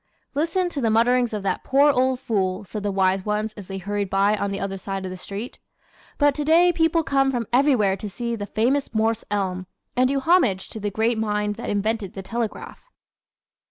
[0.33, 3.77] "Listen to the mutterings of that poor old fool" said the wise ones as they
[3.77, 5.59] hurried by on the other side of the street.
[6.17, 10.69] But today people come from everywhere to see "The Famous Morse Elm" and do homage
[10.69, 12.89] to the great mind that invented the telegraph.